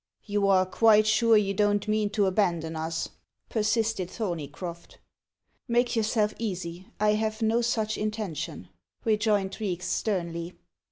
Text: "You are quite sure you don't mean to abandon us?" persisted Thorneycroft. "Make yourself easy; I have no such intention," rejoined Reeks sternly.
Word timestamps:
"You 0.23 0.47
are 0.47 0.65
quite 0.65 1.05
sure 1.05 1.37
you 1.37 1.53
don't 1.53 1.87
mean 1.87 2.09
to 2.17 2.25
abandon 2.25 2.75
us?" 2.75 3.09
persisted 3.49 4.09
Thorneycroft. 4.09 4.97
"Make 5.67 5.95
yourself 5.95 6.33
easy; 6.39 6.87
I 6.99 7.13
have 7.13 7.43
no 7.43 7.61
such 7.61 7.99
intention," 7.99 8.69
rejoined 9.05 9.57
Reeks 9.61 9.85
sternly. 9.87 10.53